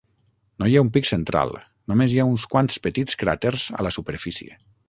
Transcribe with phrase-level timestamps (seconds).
[0.61, 1.53] No hi ha un pic central,
[1.93, 4.61] només hi ha uns quants petits cràters a la superfície.